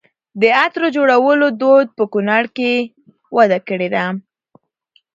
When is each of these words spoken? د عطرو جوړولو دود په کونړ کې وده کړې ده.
د 0.41 0.43
عطرو 0.61 0.87
جوړولو 0.95 1.47
دود 1.61 1.87
په 1.97 2.03
کونړ 2.13 2.43
کې 2.57 2.71
وده 3.37 3.59
کړې 3.67 3.87
ده. 3.95 4.05